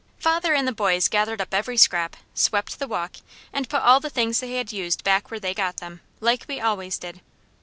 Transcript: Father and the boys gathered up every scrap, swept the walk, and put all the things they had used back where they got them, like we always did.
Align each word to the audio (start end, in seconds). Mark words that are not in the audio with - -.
Father 0.17 0.55
and 0.55 0.67
the 0.67 0.71
boys 0.71 1.07
gathered 1.07 1.39
up 1.41 1.53
every 1.53 1.77
scrap, 1.77 2.15
swept 2.33 2.79
the 2.79 2.87
walk, 2.87 3.17
and 3.53 3.69
put 3.69 3.83
all 3.83 3.99
the 3.99 4.09
things 4.09 4.39
they 4.39 4.55
had 4.55 4.71
used 4.71 5.03
back 5.03 5.29
where 5.29 5.39
they 5.39 5.53
got 5.53 5.77
them, 5.77 6.01
like 6.19 6.45
we 6.47 6.59
always 6.59 6.97
did. 6.97 7.21